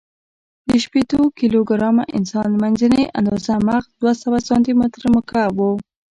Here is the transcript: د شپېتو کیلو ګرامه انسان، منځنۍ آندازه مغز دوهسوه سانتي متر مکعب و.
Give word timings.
د 0.67 0.69
شپېتو 0.83 1.19
کیلو 1.39 1.59
ګرامه 1.69 2.03
انسان، 2.17 2.49
منځنۍ 2.61 3.03
آندازه 3.19 3.53
مغز 3.67 3.89
دوهسوه 4.01 4.37
سانتي 4.47 4.73
متر 4.79 5.01
مکعب 5.15 5.55
و. 5.65 5.69